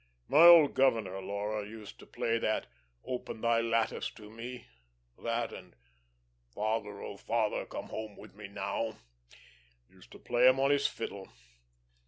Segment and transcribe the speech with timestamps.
[0.27, 2.65] My old governor, Laura, used to play that
[3.05, 4.65] 'Open the Lattice to me,'
[5.23, 5.75] that and
[6.55, 8.97] 'Father, oh, Father, Come Home with me Now'
[9.87, 11.31] used to play 'em on his fiddle."